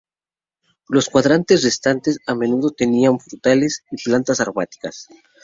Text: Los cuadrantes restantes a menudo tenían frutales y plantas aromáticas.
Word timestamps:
Los 0.89 1.09
cuadrantes 1.11 1.63
restantes 1.63 2.17
a 2.25 2.33
menudo 2.33 2.71
tenían 2.71 3.19
frutales 3.19 3.83
y 3.91 4.01
plantas 4.01 4.39
aromáticas. 4.39 5.05